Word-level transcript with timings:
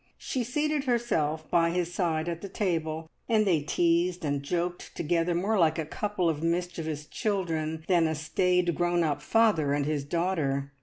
She 0.17 0.43
seated 0.43 0.85
herself 0.85 1.47
by 1.51 1.69
his 1.69 1.93
side 1.93 2.27
at 2.27 2.41
the 2.41 2.49
table, 2.49 3.07
and 3.29 3.45
they 3.45 3.61
teased 3.61 4.25
and 4.25 4.41
joked 4.41 4.95
together 4.95 5.35
more 5.35 5.59
like 5.59 5.77
a 5.77 5.85
couple 5.85 6.27
of 6.27 6.41
mischievous 6.41 7.05
children 7.05 7.85
than 7.87 8.07
a 8.07 8.15
staid, 8.15 8.73
grown 8.73 9.03
up 9.03 9.21
father 9.21 9.73
and 9.73 9.85
his 9.85 10.03
daughter. 10.03 10.71